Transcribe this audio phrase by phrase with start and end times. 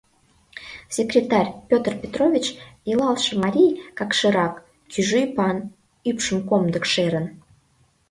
[0.97, 2.45] Секретарь— Петр Петрович—
[2.91, 4.53] илалше марий, какширак,
[4.91, 5.57] кужу ӱпан,
[6.09, 7.25] ӱпшым комдык шерын.